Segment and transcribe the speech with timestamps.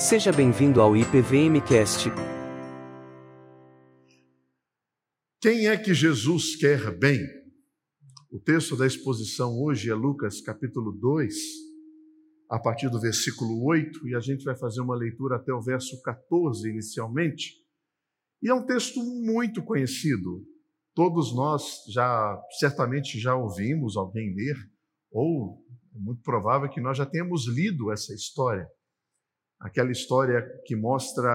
[0.00, 2.08] Seja bem-vindo ao IPVMcast.
[5.42, 7.20] Quem é que Jesus quer bem?
[8.32, 11.34] O texto da exposição hoje é Lucas capítulo 2,
[12.48, 16.00] a partir do versículo 8, e a gente vai fazer uma leitura até o verso
[16.00, 17.56] 14 inicialmente.
[18.42, 20.42] E é um texto muito conhecido.
[20.94, 24.56] Todos nós já certamente já ouvimos alguém ler,
[25.12, 25.62] ou
[25.94, 28.66] é muito provável que nós já tenhamos lido essa história
[29.60, 31.30] aquela história que mostra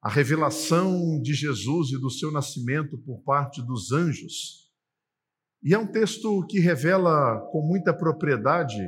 [0.00, 4.70] a revelação de Jesus e do seu nascimento por parte dos anjos.
[5.62, 8.80] E é um texto que revela com muita propriedade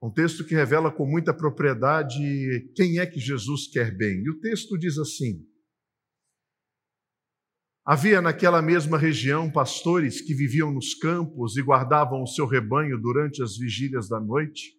[0.00, 4.22] um texto que revela com muita propriedade quem é que Jesus quer bem.
[4.22, 5.44] E o texto diz assim:
[7.90, 13.42] Havia naquela mesma região pastores que viviam nos campos e guardavam o seu rebanho durante
[13.42, 14.74] as vigílias da noite.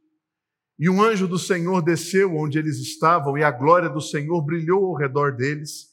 [0.78, 4.86] E um anjo do Senhor desceu onde eles estavam, e a glória do Senhor brilhou
[4.86, 5.88] ao redor deles,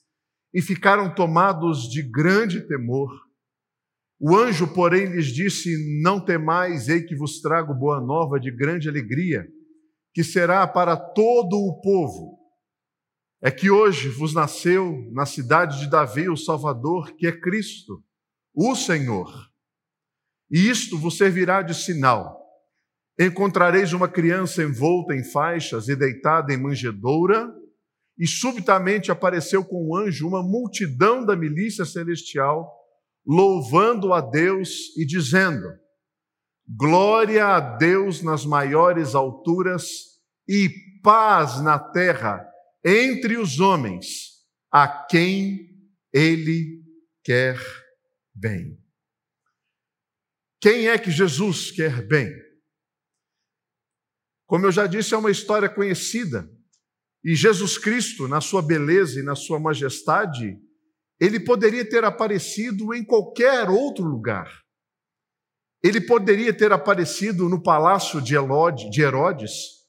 [0.53, 3.11] e ficaram tomados de grande temor.
[4.21, 8.91] O anjo, porém, lhes disse: Não temais, ei que vos trago boa nova de grande
[8.91, 9.49] alegria,
[10.13, 12.36] que será para todo o povo
[13.43, 18.03] é que hoje vos nasceu na cidade de Davi o Salvador, que é Cristo,
[18.55, 19.31] o Senhor.
[20.51, 22.43] E isto vos servirá de sinal.
[23.19, 27.53] Encontrareis uma criança envolta em faixas e deitada em manjedoura,
[28.19, 32.75] e subitamente apareceu com um anjo uma multidão da milícia celestial,
[33.27, 35.67] louvando a Deus e dizendo:
[36.67, 39.87] Glória a Deus nas maiores alturas
[40.49, 40.71] e
[41.03, 42.47] paz na terra
[42.85, 45.77] entre os homens a quem
[46.13, 46.83] ele
[47.25, 47.59] quer
[48.35, 48.79] bem.
[50.61, 52.31] Quem é que Jesus quer bem?
[54.47, 56.49] Como eu já disse, é uma história conhecida.
[57.25, 60.57] E Jesus Cristo, na sua beleza e na sua majestade,
[61.19, 64.49] ele poderia ter aparecido em qualquer outro lugar.
[65.83, 69.86] Ele poderia ter aparecido no palácio de Herodes,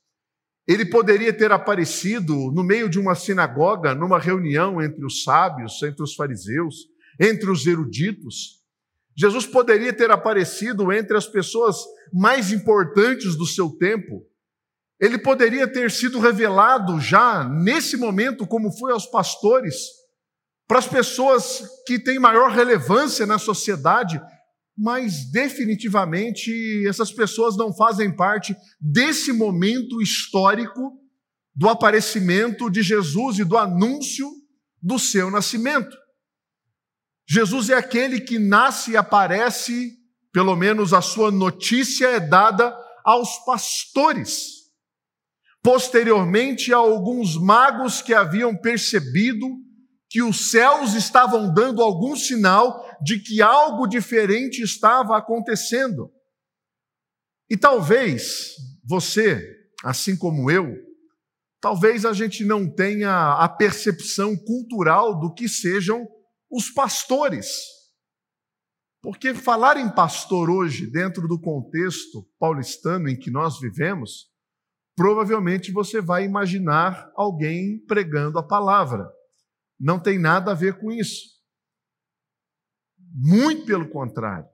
[0.67, 6.03] ele poderia ter aparecido no meio de uma sinagoga, numa reunião entre os sábios, entre
[6.03, 6.87] os fariseus,
[7.19, 8.57] entre os eruditos.
[9.15, 11.77] Jesus poderia ter aparecido entre as pessoas
[12.13, 14.25] mais importantes do seu tempo.
[14.99, 19.75] Ele poderia ter sido revelado já nesse momento, como foi aos pastores,
[20.67, 24.21] para as pessoas que têm maior relevância na sociedade,
[24.77, 30.99] mas definitivamente essas pessoas não fazem parte desse momento histórico
[31.55, 34.29] do aparecimento de Jesus e do anúncio
[34.81, 35.97] do seu nascimento.
[37.27, 39.97] Jesus é aquele que nasce e aparece,
[40.31, 44.57] pelo menos a sua notícia é dada aos pastores.
[45.63, 49.47] Posteriormente, a alguns magos que haviam percebido
[50.09, 56.11] que os céus estavam dando algum sinal de que algo diferente estava acontecendo.
[57.49, 59.41] E talvez você,
[59.83, 60.73] assim como eu,
[61.61, 66.07] talvez a gente não tenha a percepção cultural do que sejam
[66.49, 67.47] os pastores.
[69.01, 74.27] Porque falar em pastor hoje, dentro do contexto paulistano em que nós vivemos,
[74.95, 79.07] provavelmente você vai imaginar alguém pregando a palavra.
[79.79, 81.37] Não tem nada a ver com isso.
[82.97, 84.49] Muito pelo contrário.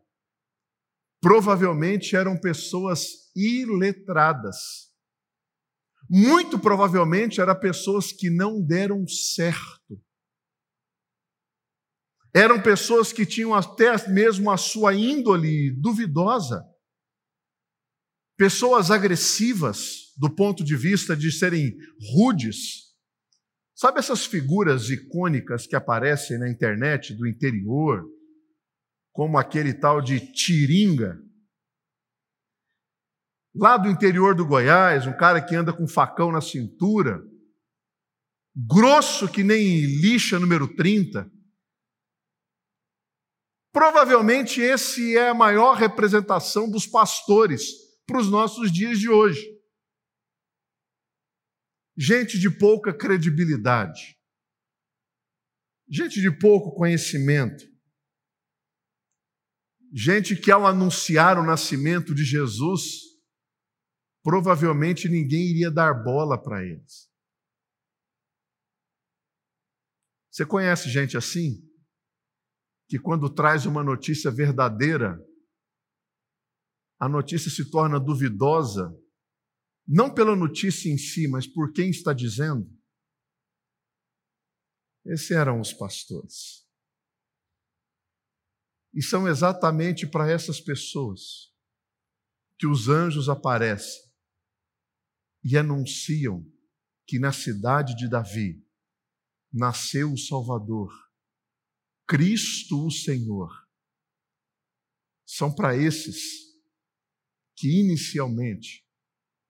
[1.22, 4.92] Provavelmente eram pessoas iletradas.
[6.10, 10.02] Muito provavelmente eram pessoas que não deram certo.
[12.34, 16.68] Eram pessoas que tinham até mesmo a sua índole duvidosa.
[18.36, 21.76] Pessoas agressivas do ponto de vista de serem
[22.14, 22.83] rudes,
[23.76, 28.04] Sabe essas figuras icônicas que aparecem na internet do interior,
[29.12, 31.20] como aquele tal de Tiringa?
[33.56, 37.20] Lá do interior do Goiás, um cara que anda com um facão na cintura,
[38.56, 41.30] grosso que nem lixa número 30.
[43.72, 47.64] Provavelmente esse é a maior representação dos pastores
[48.06, 49.53] para os nossos dias de hoje
[51.98, 54.18] gente de pouca credibilidade,
[55.88, 57.64] gente de pouco conhecimento,
[59.94, 62.82] gente que, ao anunciar o nascimento de Jesus,
[64.24, 67.12] provavelmente ninguém iria dar bola para eles.
[70.32, 71.62] Você conhece gente assim?
[72.88, 75.24] Que quando traz uma notícia verdadeira,
[77.00, 78.92] a notícia se torna duvidosa,
[79.88, 82.70] não pela notícia em si, mas por quem está dizendo.
[85.06, 86.66] Esses eram os pastores.
[88.94, 91.52] E são exatamente para essas pessoas
[92.58, 94.02] que os anjos aparecem
[95.44, 96.50] e anunciam
[97.06, 98.66] que na cidade de Davi
[99.52, 100.92] nasceu o Salvador,
[102.08, 103.52] Cristo o Senhor.
[105.26, 106.54] São para esses
[107.56, 108.88] que inicialmente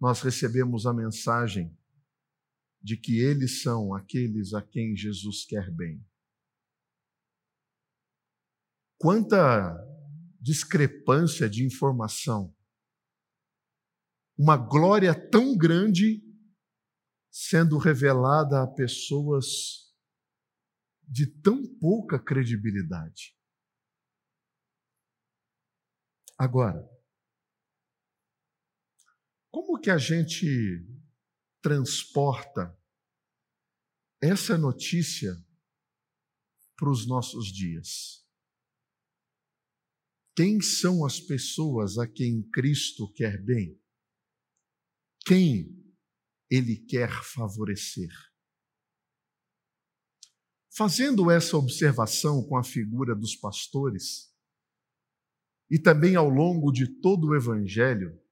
[0.04, 1.74] nós recebemos a mensagem
[2.82, 6.06] de que eles são aqueles a quem Jesus quer bem.
[8.98, 9.74] Quanta
[10.42, 12.54] discrepância de informação.
[14.38, 16.22] Uma glória tão grande
[17.32, 19.96] sendo revelada a pessoas
[21.08, 23.38] de tão pouca credibilidade.
[26.38, 26.93] Agora,
[29.54, 30.84] como que a gente
[31.62, 32.76] transporta
[34.20, 35.32] essa notícia
[36.76, 38.26] para os nossos dias?
[40.36, 43.80] Quem são as pessoas a quem Cristo quer bem?
[45.24, 45.86] Quem
[46.50, 48.10] Ele quer favorecer?
[50.76, 54.36] Fazendo essa observação com a figura dos pastores,
[55.70, 58.23] e também ao longo de todo o Evangelho,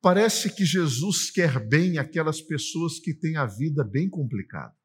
[0.00, 4.76] Parece que Jesus quer bem aquelas pessoas que têm a vida bem complicada.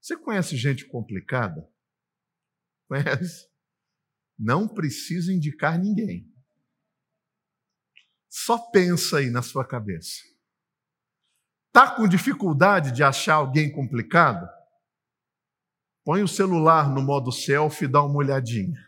[0.00, 1.68] Você conhece gente complicada?
[2.88, 3.48] Conhece?
[4.38, 6.32] Não precisa indicar ninguém.
[8.28, 10.22] Só pensa aí na sua cabeça.
[11.68, 14.48] Está com dificuldade de achar alguém complicado?
[16.04, 18.85] Põe o celular no modo selfie e dá uma olhadinha.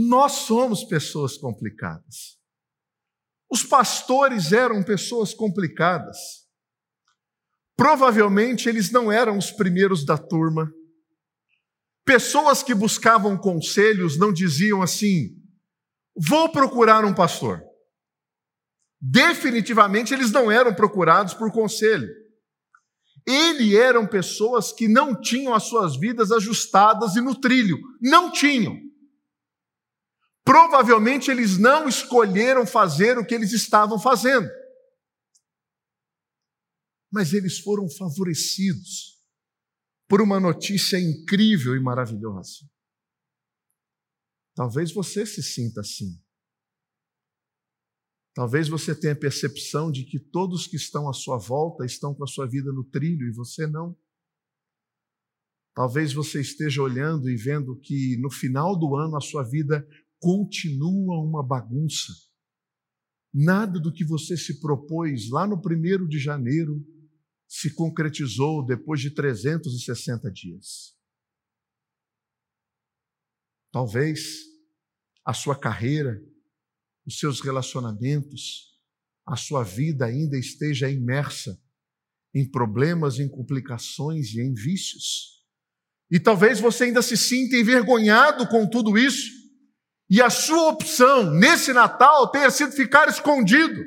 [0.00, 2.38] Nós somos pessoas complicadas.
[3.50, 6.16] Os pastores eram pessoas complicadas.
[7.76, 10.72] Provavelmente eles não eram os primeiros da turma.
[12.04, 15.30] Pessoas que buscavam conselhos não diziam assim:
[16.16, 17.60] vou procurar um pastor.
[19.00, 22.08] Definitivamente eles não eram procurados por conselho.
[23.26, 27.76] Eles eram pessoas que não tinham as suas vidas ajustadas e no trilho.
[28.00, 28.87] Não tinham.
[30.48, 34.48] Provavelmente eles não escolheram fazer o que eles estavam fazendo.
[37.12, 39.22] Mas eles foram favorecidos
[40.08, 42.66] por uma notícia incrível e maravilhosa.
[44.54, 46.18] Talvez você se sinta assim.
[48.32, 52.24] Talvez você tenha a percepção de que todos que estão à sua volta estão com
[52.24, 53.94] a sua vida no trilho e você não.
[55.74, 59.86] Talvez você esteja olhando e vendo que no final do ano a sua vida
[60.18, 62.12] continua uma bagunça.
[63.32, 66.84] Nada do que você se propôs lá no primeiro de janeiro
[67.46, 70.96] se concretizou depois de 360 dias.
[73.70, 74.44] Talvez
[75.24, 76.22] a sua carreira,
[77.06, 78.78] os seus relacionamentos,
[79.26, 81.60] a sua vida ainda esteja imersa
[82.34, 85.44] em problemas, em complicações e em vícios.
[86.10, 89.38] E talvez você ainda se sinta envergonhado com tudo isso
[90.10, 93.84] e a sua opção nesse Natal tenha sido ficar escondido.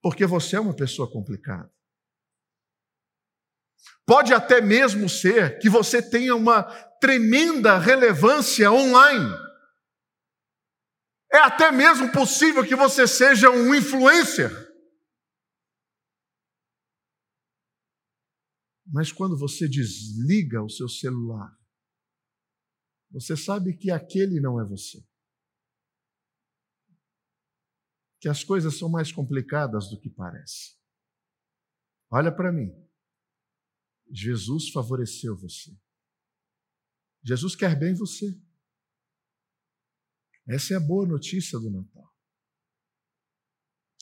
[0.00, 1.70] Porque você é uma pessoa complicada.
[4.06, 6.62] Pode até mesmo ser que você tenha uma
[7.00, 9.30] tremenda relevância online.
[11.32, 14.50] É até mesmo possível que você seja um influencer.
[18.86, 21.59] Mas quando você desliga o seu celular
[23.10, 25.04] você sabe que aquele não é você.
[28.20, 30.78] Que as coisas são mais complicadas do que parece.
[32.10, 32.70] Olha para mim.
[34.12, 35.76] Jesus favoreceu você.
[37.22, 38.26] Jesus quer bem você.
[40.46, 42.12] Essa é a boa notícia do Natal.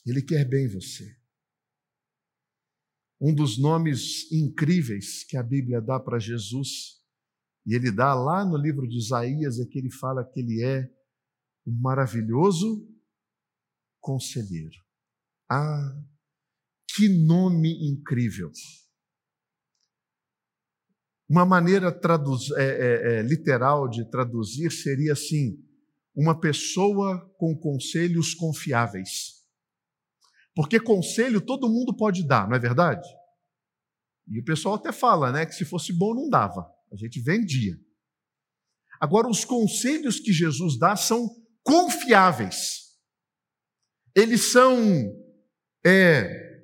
[0.07, 1.19] Ele quer bem você.
[3.21, 6.98] Um dos nomes incríveis que a Bíblia dá para Jesus
[7.69, 10.91] e ele dá lá no livro de Isaías, é que ele fala que ele é
[11.67, 12.89] um maravilhoso
[14.01, 14.75] conselheiro.
[15.51, 15.95] Ah,
[16.97, 18.51] que nome incrível!
[21.29, 25.63] Uma maneira traduz, é, é, é, literal de traduzir seria assim:
[26.17, 29.45] uma pessoa com conselhos confiáveis.
[30.55, 33.07] Porque conselho todo mundo pode dar, não é verdade?
[34.27, 37.75] E o pessoal até fala, né, que se fosse bom não dava a gente vendia.
[39.01, 41.29] Agora, os conselhos que Jesus dá são
[41.63, 42.89] confiáveis.
[44.15, 45.13] Eles são
[45.85, 46.63] é,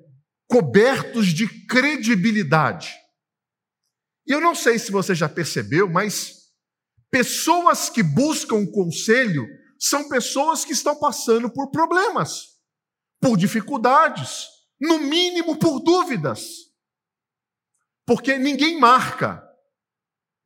[0.49, 2.93] cobertos de credibilidade.
[4.27, 6.51] E eu não sei se você já percebeu, mas
[7.11, 9.45] pessoas que buscam conselho
[9.79, 12.57] são pessoas que estão passando por problemas,
[13.21, 14.47] por dificuldades,
[14.81, 16.43] no mínimo por dúvidas.
[18.05, 19.44] Porque ninguém marca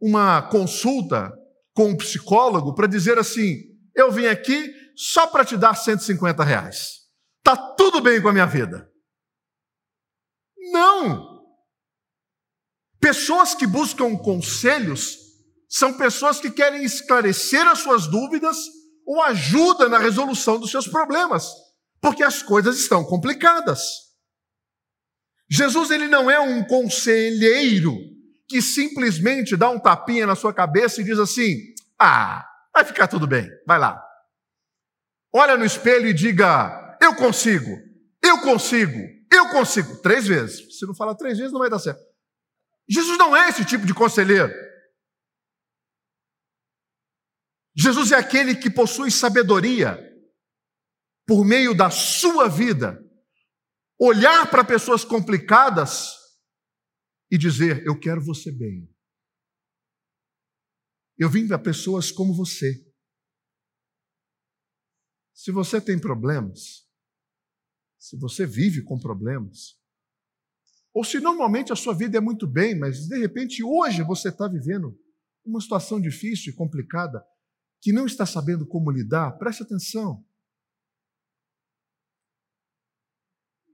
[0.02, 1.32] uma consulta
[1.74, 3.58] com um psicólogo para dizer assim:
[3.96, 7.00] eu vim aqui só para te dar 150 reais.
[7.40, 8.90] Está tudo bem com a minha vida.
[10.72, 11.40] Não!
[13.00, 15.18] Pessoas que buscam conselhos
[15.70, 18.58] são pessoas que querem esclarecer as suas dúvidas
[19.06, 21.48] ou ajuda na resolução dos seus problemas,
[22.02, 23.82] porque as coisas estão complicadas.
[25.50, 27.98] Jesus ele não é um conselheiro
[28.50, 31.56] que simplesmente dá um tapinha na sua cabeça e diz assim:
[32.00, 34.04] "Ah, vai ficar tudo bem, vai lá".
[35.32, 37.70] Olha no espelho e diga: "Eu consigo.
[38.22, 39.00] Eu consigo.
[39.32, 40.02] Eu consigo".
[40.02, 40.78] Três vezes.
[40.80, 42.02] Se não falar três vezes não vai dar certo.
[42.90, 44.52] Jesus não é esse tipo de conselheiro.
[47.78, 49.98] Jesus é aquele que possui sabedoria
[51.28, 53.00] por meio da sua vida,
[54.00, 56.19] olhar para pessoas complicadas
[57.32, 58.90] e dizer: Eu quero você bem.
[61.18, 62.86] Eu vim para pessoas como você.
[65.34, 66.88] Se você tem problemas,
[67.98, 69.80] se você vive com problemas,
[70.94, 74.48] ou se normalmente a sua vida é muito bem, mas de repente hoje você está
[74.48, 74.98] vivendo
[75.46, 77.24] uma situação difícil e complicada,
[77.82, 80.26] que não está sabendo como lidar, preste atenção.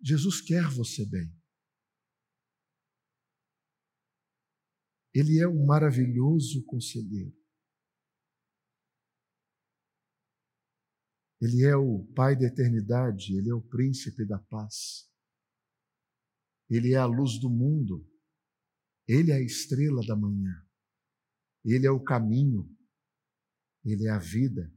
[0.01, 1.34] Jesus quer você bem.
[5.15, 7.33] Ele é um maravilhoso conselheiro.
[11.39, 15.09] Ele é o Pai da eternidade, ele é o príncipe da paz.
[16.69, 18.05] Ele é a luz do mundo.
[19.07, 20.67] Ele é a estrela da manhã.
[21.63, 22.69] Ele é o caminho.
[23.85, 24.69] Ele é a vida.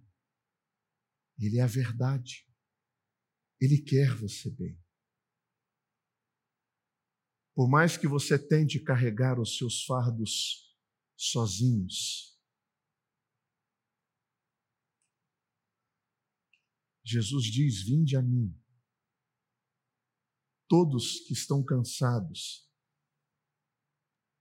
[1.40, 2.46] Ele é a verdade.
[3.60, 4.78] Ele quer você bem.
[7.58, 10.78] Por mais que você tente carregar os seus fardos
[11.16, 12.40] sozinhos,
[17.04, 18.56] Jesus diz: Vinde a mim
[20.68, 22.72] todos que estão cansados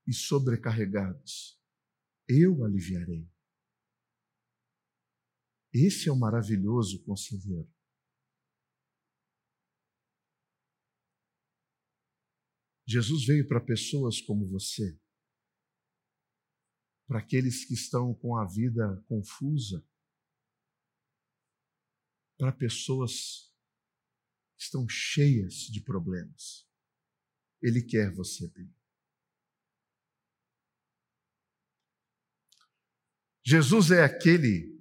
[0.05, 1.59] e sobrecarregados,
[2.27, 3.27] eu aliviarei.
[5.73, 7.76] Esse é o maravilhoso conselheiro.
[12.87, 14.97] Jesus veio para pessoas como você,
[17.05, 19.85] para aqueles que estão com a vida confusa,
[22.37, 23.53] para pessoas
[24.57, 26.65] estão cheias de problemas.
[27.61, 28.73] Ele quer você bem.
[33.43, 34.77] Jesus é aquele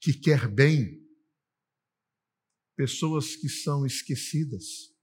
[0.00, 1.04] que quer bem
[2.76, 4.95] pessoas que são esquecidas,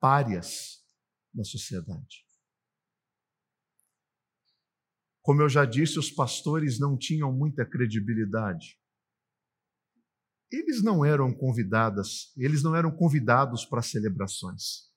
[0.00, 0.84] párias
[1.34, 2.24] na sociedade.
[5.22, 8.78] Como eu já disse, os pastores não tinham muita credibilidade
[10.50, 14.90] eles não eram convidadas, eles não eram convidados para celebrações.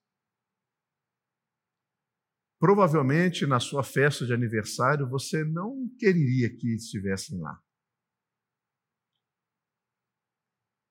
[2.60, 7.60] Provavelmente na sua festa de aniversário você não queria que estivessem lá.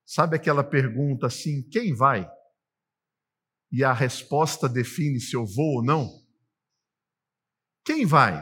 [0.04, 2.28] Sabe aquela pergunta assim: quem vai?
[3.70, 6.08] E a resposta define se eu vou ou não?
[7.84, 8.34] Quem vai?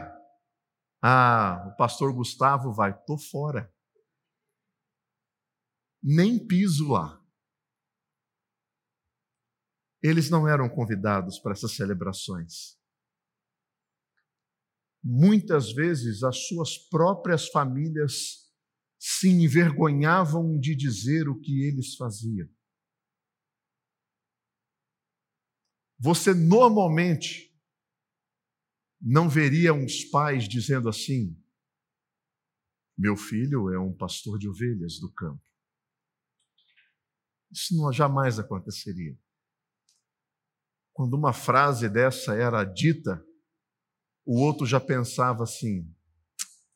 [1.01, 3.71] Ah, o pastor Gustavo vai, estou fora
[6.09, 7.21] nem piso lá.
[10.01, 12.77] Eles não eram convidados para essas celebrações.
[15.03, 18.47] Muitas vezes as suas próprias famílias
[18.97, 22.47] se envergonhavam de dizer o que eles faziam.
[25.99, 27.47] Você normalmente
[29.01, 31.35] não veria uns pais dizendo assim:
[32.97, 35.43] meu filho é um pastor de ovelhas do campo.
[37.51, 39.17] Isso não, jamais aconteceria.
[40.93, 43.23] Quando uma frase dessa era dita,
[44.25, 45.89] o outro já pensava assim: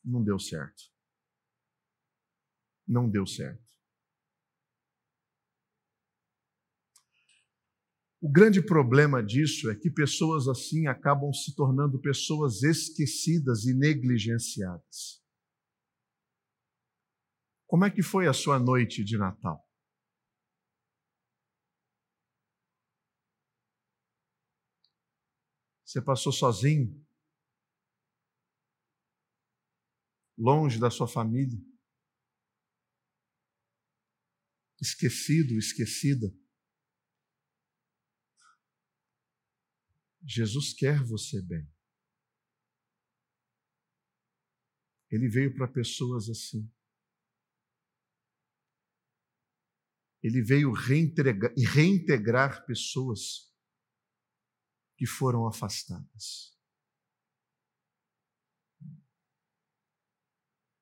[0.04, 0.84] não deu certo.
[2.86, 3.71] Não deu certo.
[8.24, 15.20] O grande problema disso é que pessoas assim acabam se tornando pessoas esquecidas e negligenciadas.
[17.66, 19.68] Como é que foi a sua noite de Natal?
[25.84, 27.04] Você passou sozinho?
[30.38, 31.58] Longe da sua família?
[34.80, 36.32] Esquecido, esquecida?
[40.24, 41.68] Jesus quer você bem.
[45.10, 46.70] Ele veio para pessoas assim.
[50.22, 53.52] Ele veio reintegrar, reintegrar pessoas
[54.96, 56.56] que foram afastadas.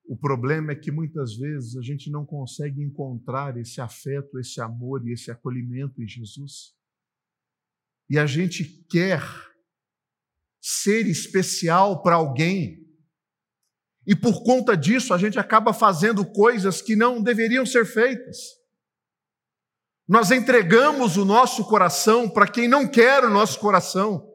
[0.04, 5.06] O problema é que muitas vezes a gente não consegue encontrar esse afeto, esse amor
[5.06, 6.76] e esse acolhimento em Jesus.
[8.10, 9.22] E a gente quer
[10.60, 12.80] ser especial para alguém.
[14.04, 18.36] E por conta disso, a gente acaba fazendo coisas que não deveriam ser feitas.
[20.08, 24.28] Nós entregamos o nosso coração para quem não quer o nosso coração.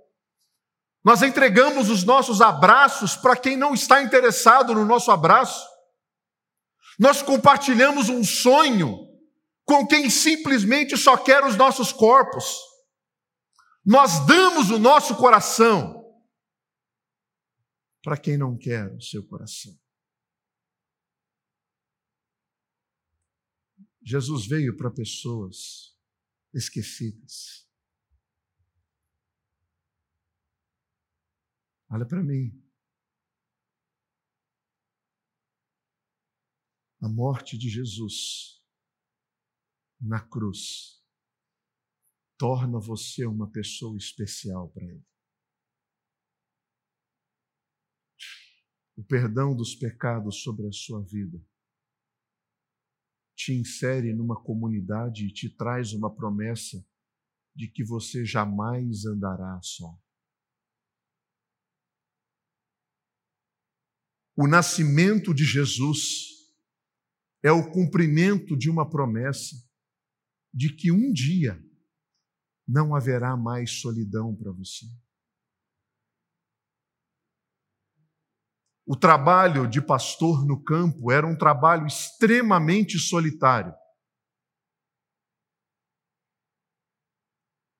[1.03, 5.67] Nós entregamos os nossos abraços para quem não está interessado no nosso abraço.
[6.97, 8.97] Nós compartilhamos um sonho
[9.65, 12.74] com quem simplesmente só quer os nossos corpos.
[13.85, 16.03] Nós damos o nosso coração
[18.01, 19.79] para quem não quer o seu coração.
[24.01, 25.95] Jesus veio para pessoas
[26.51, 27.67] esquecidas.
[31.89, 32.59] Olha para mim.
[37.01, 38.63] A morte de Jesus
[39.99, 41.04] na cruz
[42.45, 45.03] torna você uma pessoa especial para Ele.
[48.95, 51.43] O perdão dos pecados sobre a sua vida
[53.35, 56.87] te insere numa comunidade e te traz uma promessa
[57.55, 59.99] de que você jamais andará só.
[64.37, 66.53] O nascimento de Jesus
[67.41, 69.55] é o cumprimento de uma promessa
[70.53, 71.59] de que um dia
[72.67, 74.85] não haverá mais solidão para você.
[78.87, 83.73] O trabalho de pastor no campo era um trabalho extremamente solitário.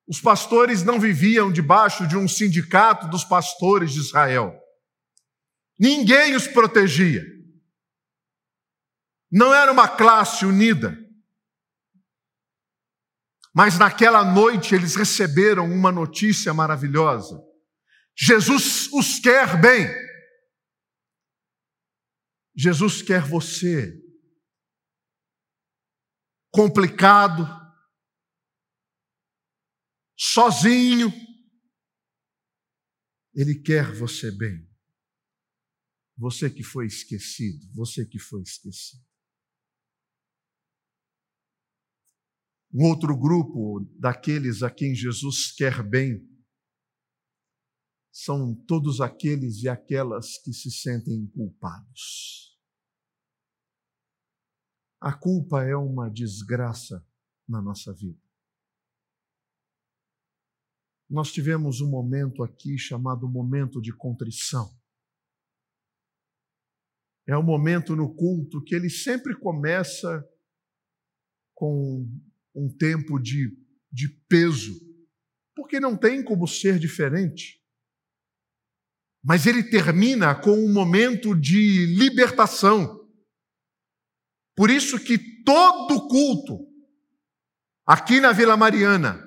[0.08, 4.60] Os pastores não viviam debaixo de um sindicato dos pastores de Israel.
[5.78, 7.24] Ninguém os protegia.
[9.30, 11.05] Não era uma classe unida.
[13.56, 17.42] Mas naquela noite eles receberam uma notícia maravilhosa.
[18.14, 19.88] Jesus os quer bem.
[22.54, 23.98] Jesus quer você
[26.52, 27.46] complicado,
[30.18, 31.10] sozinho.
[33.34, 34.68] Ele quer você bem.
[36.18, 39.15] Você que foi esquecido, você que foi esquecido.
[42.72, 46.26] Um outro grupo daqueles a quem Jesus quer bem
[48.12, 52.58] são todos aqueles e aquelas que se sentem culpados.
[55.00, 57.06] A culpa é uma desgraça
[57.46, 58.20] na nossa vida.
[61.08, 64.76] Nós tivemos um momento aqui chamado momento de contrição.
[67.26, 70.28] É um momento no culto que ele sempre começa
[71.54, 72.08] com
[72.56, 73.56] um tempo de,
[73.92, 74.72] de peso,
[75.54, 77.60] porque não tem como ser diferente.
[79.22, 83.06] Mas ele termina com um momento de libertação
[84.56, 86.66] por isso que todo culto,
[87.86, 89.22] aqui na Vila Mariana,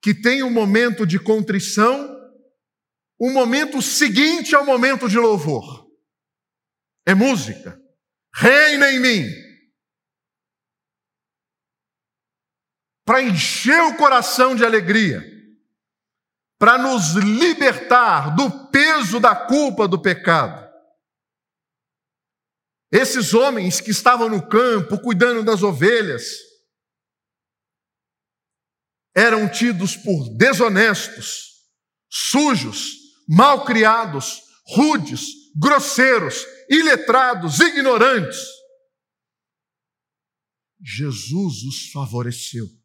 [0.00, 2.16] que tem um momento de contrição,
[3.18, 5.90] o momento seguinte ao momento de louvor.
[7.04, 7.80] É música.
[8.34, 9.26] Reina em mim.
[13.04, 15.22] Para encher o coração de alegria,
[16.58, 20.70] para nos libertar do peso da culpa do pecado.
[22.92, 26.22] Esses homens que estavam no campo cuidando das ovelhas
[29.14, 31.64] eram tidos por desonestos,
[32.08, 32.96] sujos,
[33.28, 34.42] mal criados,
[34.76, 38.38] rudes, grosseiros, iletrados, ignorantes.
[40.80, 42.81] Jesus os favoreceu.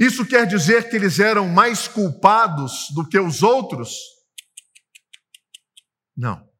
[0.00, 3.94] Isso quer dizer que eles eram mais culpados do que os outros?
[6.16, 6.50] Não.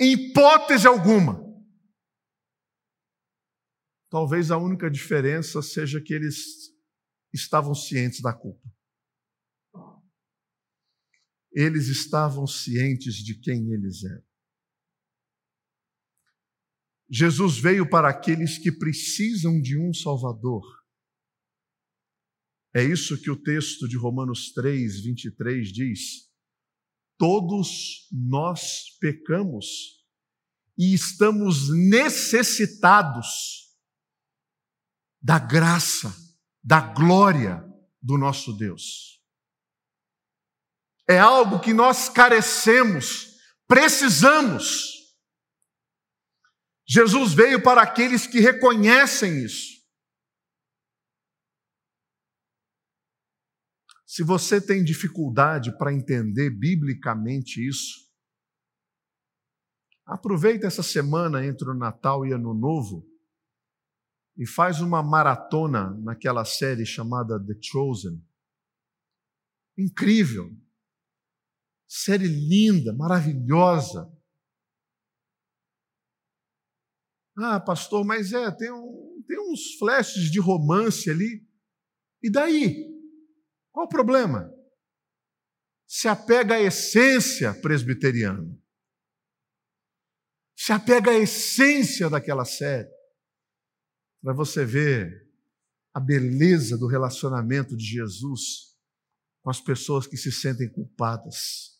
[0.00, 1.40] Em hipótese alguma.
[4.10, 6.74] Talvez a única diferença seja que eles
[7.32, 8.68] estavam cientes da culpa.
[11.52, 14.26] Eles estavam cientes de quem eles eram.
[17.08, 20.85] Jesus veio para aqueles que precisam de um Salvador.
[22.76, 26.00] É isso que o texto de Romanos 3, 23 diz.
[27.16, 30.04] Todos nós pecamos
[30.76, 33.26] e estamos necessitados
[35.22, 36.14] da graça,
[36.62, 37.64] da glória
[38.02, 39.22] do nosso Deus.
[41.08, 45.16] É algo que nós carecemos, precisamos.
[46.86, 49.75] Jesus veio para aqueles que reconhecem isso.
[54.16, 58.10] Se você tem dificuldade para entender biblicamente isso,
[60.06, 63.06] aproveita essa semana entre o Natal e Ano Novo
[64.34, 68.26] e faz uma maratona naquela série chamada The Chosen.
[69.76, 70.50] Incrível.
[71.86, 74.10] Série linda, maravilhosa.
[77.36, 81.46] Ah, pastor, mas é, tem, um, tem uns flashes de romance ali.
[82.22, 82.95] E daí?
[83.76, 84.50] Qual o problema?
[85.86, 88.58] Se apega à essência presbiteriana.
[90.56, 92.88] Se apega à essência daquela série.
[94.22, 95.30] Para você ver
[95.92, 98.74] a beleza do relacionamento de Jesus
[99.42, 101.78] com as pessoas que se sentem culpadas.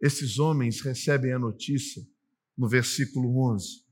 [0.00, 2.00] Esses homens recebem a notícia
[2.56, 3.84] no versículo 11.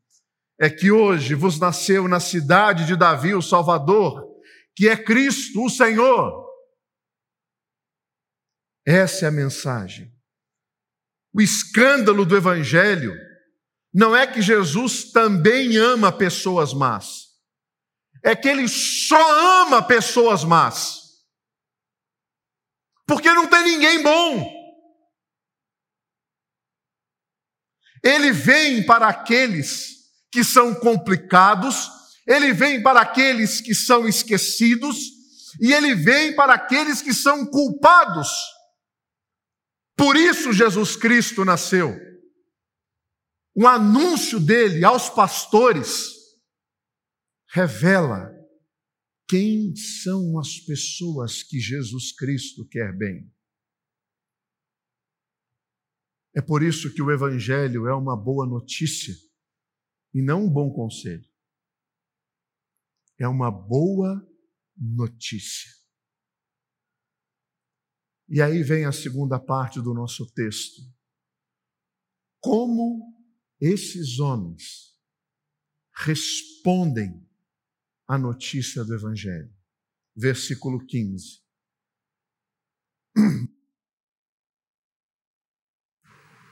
[0.61, 4.34] É que hoje vos nasceu na cidade de Davi o Salvador,
[4.77, 6.45] que é Cristo, o Senhor.
[8.87, 10.13] Essa é a mensagem.
[11.33, 13.15] O escândalo do Evangelho
[13.93, 17.29] não é que Jesus também ama pessoas más,
[18.23, 21.05] é que ele só ama pessoas más.
[23.07, 24.65] Porque não tem ninguém bom.
[28.03, 29.95] Ele vem para aqueles
[30.31, 31.89] que são complicados,
[32.27, 34.97] ele vem para aqueles que são esquecidos,
[35.61, 38.29] e ele vem para aqueles que são culpados.
[39.97, 41.95] Por isso Jesus Cristo nasceu.
[43.55, 46.13] O anúncio dele aos pastores
[47.51, 48.35] revela
[49.29, 53.33] quem são as pessoas que Jesus Cristo quer bem.
[56.35, 59.15] É por isso que o Evangelho é uma boa notícia
[60.13, 61.34] e não um bom conselho.
[63.19, 64.27] É uma boa
[64.77, 65.71] notícia.
[68.29, 70.83] E aí vem a segunda parte do nosso texto.
[72.41, 73.15] Como
[73.61, 74.95] esses homens
[75.95, 77.27] respondem
[78.07, 79.55] à notícia do Evangelho.
[80.17, 81.43] Versículo 15.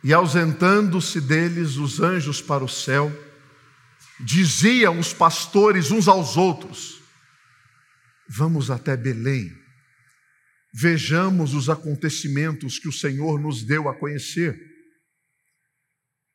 [0.04, 3.08] E ausentando-se deles os anjos para o céu,
[4.24, 7.00] diziam os pastores uns aos outros:
[8.28, 9.50] Vamos até Belém,
[10.72, 14.70] vejamos os acontecimentos que o Senhor nos deu a conhecer.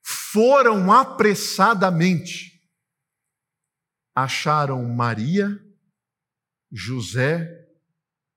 [0.04, 2.62] Foram apressadamente,
[4.16, 5.60] acharam Maria,
[6.72, 7.50] José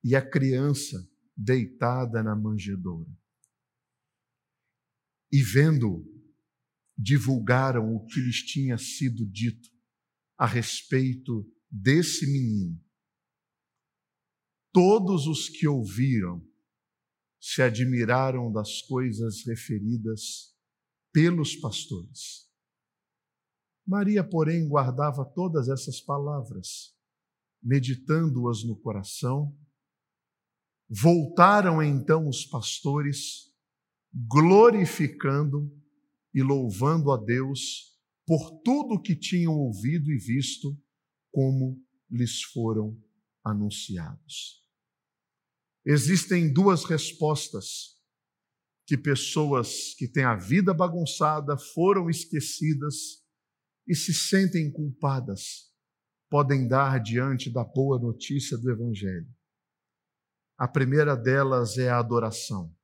[0.02, 0.96] e a criança
[1.36, 3.20] deitada na manjedoura
[5.32, 6.04] e vendo,
[7.00, 9.70] divulgaram o que lhes tinha sido dito
[10.36, 12.78] a respeito desse menino.
[14.72, 16.46] Todos os que ouviram
[17.40, 20.54] se admiraram das coisas referidas
[21.10, 22.48] pelos pastores.
[23.86, 26.94] Maria, porém, guardava todas essas palavras,
[27.62, 29.56] meditando-as no coração.
[30.88, 33.50] Voltaram então os pastores
[34.12, 35.79] glorificando
[36.34, 40.78] e louvando a Deus por tudo que tinham ouvido e visto,
[41.32, 42.96] como lhes foram
[43.44, 44.64] anunciados.
[45.84, 47.98] Existem duas respostas
[48.86, 53.24] que pessoas que têm a vida bagunçada, foram esquecidas
[53.86, 55.72] e se sentem culpadas,
[56.28, 59.32] podem dar diante da boa notícia do Evangelho.
[60.58, 62.74] A primeira delas é a adoração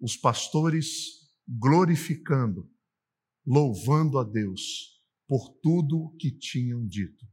[0.00, 2.70] os pastores glorificando,
[3.46, 7.26] louvando a Deus por tudo que tinham dito.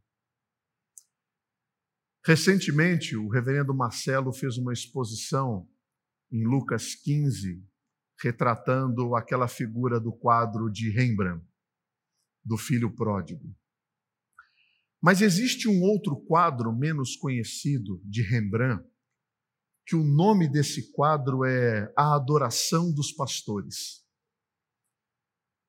[2.26, 5.68] Recentemente, o reverendo Marcelo fez uma exposição
[6.32, 7.64] em Lucas 15,
[8.22, 11.46] retratando aquela figura do quadro de Rembrandt,
[12.44, 13.56] do filho pródigo.
[15.02, 18.86] Mas existe um outro quadro menos conhecido de Rembrandt,
[19.88, 24.06] que o nome desse quadro é A Adoração dos Pastores.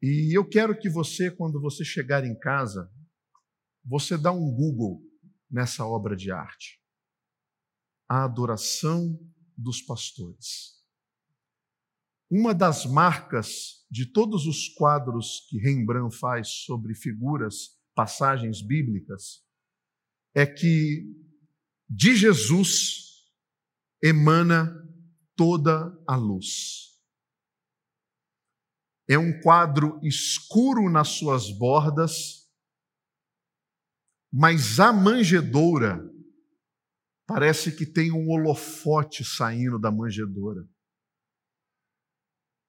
[0.02, 2.92] E eu quero que você, quando você chegar em casa,
[3.84, 5.00] você dá um Google
[5.48, 6.82] nessa obra de arte.
[8.08, 9.16] A adoração
[9.56, 10.82] dos pastores.
[12.28, 19.44] Uma das marcas de todos os quadros que Rembrandt faz sobre figuras, passagens bíblicas,
[20.34, 21.06] é que
[21.88, 23.07] de Jesus
[24.02, 24.74] emana
[25.36, 26.88] toda a luz.
[29.08, 32.46] É um quadro escuro nas suas bordas,
[34.32, 35.98] mas a manjedoura
[37.26, 40.68] parece que tem um holofote saindo da manjedoura.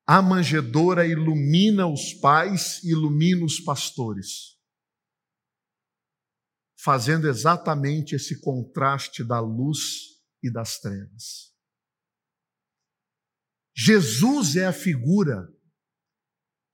[0.07, 4.57] A manjedoura ilumina os pais, ilumina os pastores,
[6.77, 11.53] fazendo exatamente esse contraste da luz e das trevas.
[13.75, 15.47] Jesus é a figura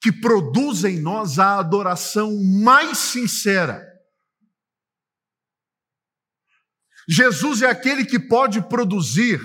[0.01, 3.95] que produz em nós a adoração mais sincera
[7.07, 9.39] Jesus é aquele que pode produzir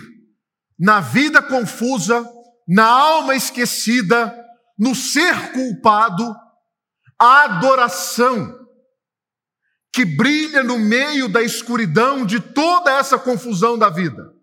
[0.79, 2.27] na vida confusa,
[2.67, 4.35] na alma esquecida,
[4.79, 6.35] no ser culpado,
[7.19, 8.60] a adoração
[9.93, 14.35] que brilha no meio da escuridão de toda essa confusão da vida.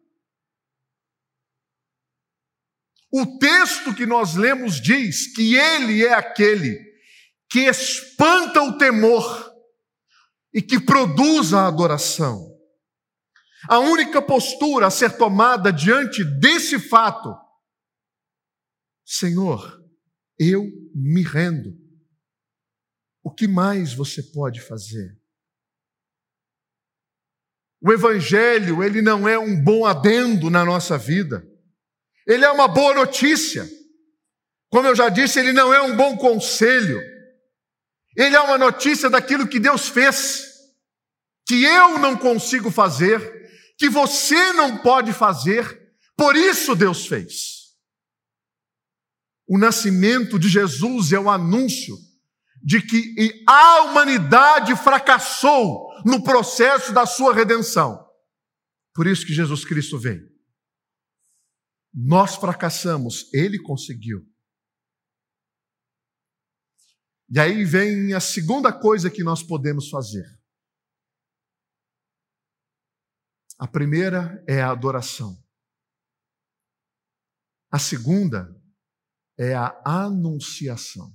[3.11, 6.85] O texto que nós lemos diz que ele é aquele
[7.49, 9.53] que espanta o temor
[10.53, 12.53] e que produz a adoração.
[13.69, 17.33] A única postura a ser tomada diante desse fato,
[19.05, 19.81] Senhor,
[20.37, 21.75] eu me rendo.
[23.23, 25.16] O que mais você pode fazer?
[27.81, 31.45] O evangelho, ele não é um bom adendo na nossa vida.
[32.25, 33.67] Ele é uma boa notícia.
[34.69, 36.99] Como eu já disse, ele não é um bom conselho.
[38.15, 40.43] Ele é uma notícia daquilo que Deus fez,
[41.47, 43.21] que eu não consigo fazer,
[43.77, 47.57] que você não pode fazer, por isso Deus fez.
[49.47, 51.95] O nascimento de Jesus é o anúncio
[52.63, 53.13] de que
[53.47, 58.09] a humanidade fracassou no processo da sua redenção.
[58.93, 60.25] Por isso que Jesus Cristo veio.
[61.93, 64.25] Nós fracassamos, ele conseguiu.
[67.29, 70.25] E aí vem a segunda coisa que nós podemos fazer.
[73.59, 75.37] A primeira é a adoração.
[77.69, 78.55] A segunda
[79.37, 81.13] é a anunciação.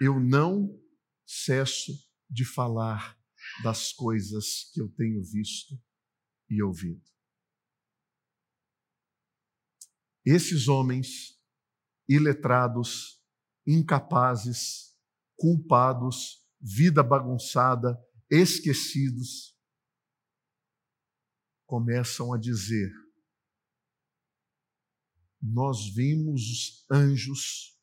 [0.00, 0.76] Eu não
[1.24, 1.92] cesso
[2.34, 3.16] de falar
[3.62, 5.80] das coisas que eu tenho visto
[6.50, 7.02] e ouvido.
[10.24, 11.38] Esses homens
[12.08, 13.22] iletrados,
[13.64, 14.96] incapazes,
[15.36, 17.96] culpados, vida bagunçada,
[18.28, 19.56] esquecidos,
[21.66, 22.90] começam a dizer:
[25.40, 27.78] Nós vimos os anjos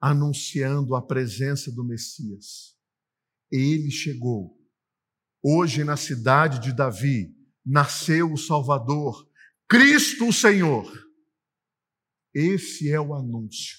[0.00, 2.75] anunciando a presença do Messias.
[3.50, 4.56] Ele chegou.
[5.42, 9.30] Hoje, na cidade de Davi, nasceu o Salvador,
[9.68, 10.86] Cristo o Senhor.
[12.34, 13.78] Esse é o anúncio.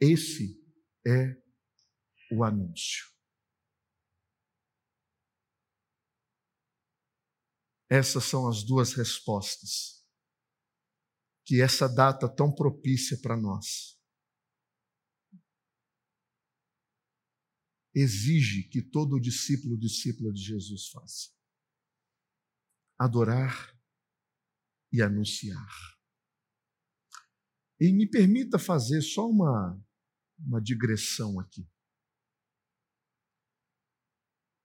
[0.00, 0.60] Esse
[1.06, 1.36] é
[2.32, 3.06] o anúncio.
[7.90, 10.04] Essas são as duas respostas
[11.44, 13.97] que essa data tão propícia para nós
[17.94, 21.30] exige que todo discípulo discípula de Jesus faça:
[22.98, 23.76] adorar
[24.92, 25.68] e anunciar.
[27.80, 29.80] E me permita fazer só uma,
[30.38, 31.68] uma digressão aqui.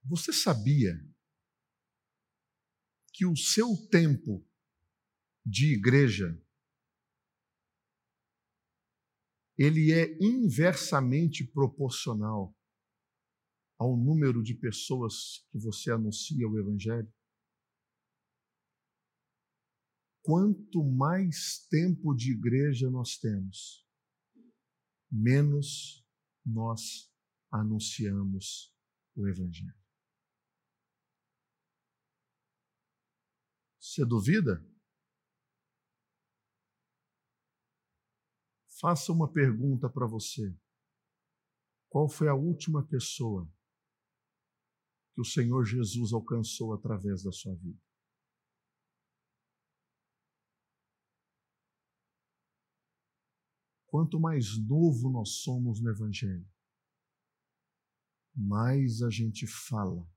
[0.05, 0.93] Você sabia
[3.13, 4.45] que o seu tempo
[5.45, 6.41] de igreja
[9.57, 12.55] ele é inversamente proporcional
[13.83, 17.13] ao número de pessoas que você anuncia o Evangelho?
[20.21, 23.85] Quanto mais tempo de igreja nós temos,
[25.11, 26.01] menos
[26.45, 27.13] nós
[27.51, 28.73] anunciamos
[29.17, 29.83] o Evangelho.
[33.81, 34.65] Você duvida?
[38.79, 40.57] Faça uma pergunta para você.
[41.89, 43.45] Qual foi a última pessoa
[45.13, 47.79] que o Senhor Jesus alcançou através da sua vida?
[53.85, 56.51] Quanto mais novo nós somos no Evangelho,
[58.35, 60.11] mais a gente fala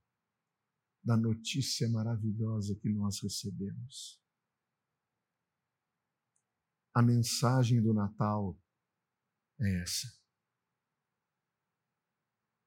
[1.03, 4.19] da notícia maravilhosa que nós recebemos.
[6.91, 8.59] A mensagem do Natal
[9.61, 10.07] é essa.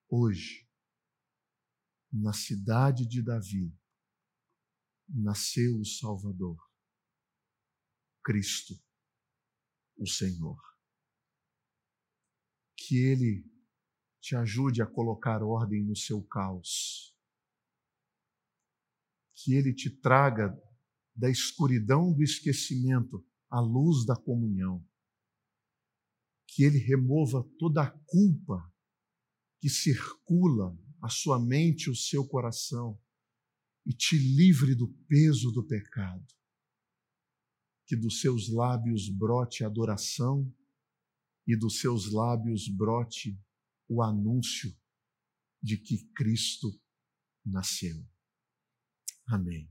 [0.08, 0.69] Hoje,
[2.12, 3.72] na cidade de Davi,
[5.08, 6.58] nasceu o Salvador,
[8.22, 8.74] Cristo,
[9.96, 10.58] o Senhor.
[12.76, 13.44] Que Ele
[14.20, 17.14] te ajude a colocar ordem no seu caos.
[19.34, 20.56] Que Ele te traga
[21.14, 24.86] da escuridão do esquecimento à luz da comunhão.
[26.46, 28.72] Que Ele remova toda a culpa
[29.60, 33.00] que circula a sua mente o seu coração
[33.86, 36.26] e te livre do peso do pecado.
[37.86, 40.52] Que dos seus lábios brote adoração
[41.46, 43.38] e dos seus lábios brote
[43.88, 44.72] o anúncio
[45.62, 46.68] de que Cristo
[47.44, 48.06] nasceu.
[49.26, 49.70] Amém.